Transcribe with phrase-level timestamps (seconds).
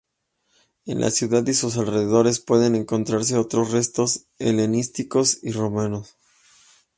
[0.87, 6.17] En la ciudad y sus alrededores pueden encontrarse otros restos helenísticos y romanos.